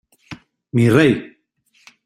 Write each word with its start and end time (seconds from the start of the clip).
¡mi 0.75 0.85
rey!... 0.95 1.13